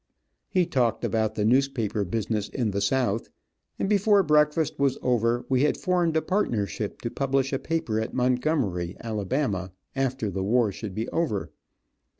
He 0.49 0.65
talked 0.65 1.05
about 1.05 1.35
the 1.35 1.45
newspaper 1.45 2.03
business 2.03 2.49
in 2.49 2.71
the 2.71 2.81
South, 2.81 3.29
and 3.77 3.87
before 3.87 4.23
breakfast 4.23 4.79
was 4.79 4.97
over 5.03 5.45
we 5.47 5.61
had 5.61 5.77
formed 5.77 6.17
a 6.17 6.23
partnership 6.23 6.99
to 7.03 7.11
publish 7.11 7.53
a 7.53 7.59
paper 7.59 7.99
at 8.01 8.11
Montgomery, 8.15 8.97
Ala., 9.05 9.71
after 9.95 10.31
the 10.31 10.43
war 10.43 10.71
should 10.71 10.95
be 10.95 11.07
over. 11.09 11.51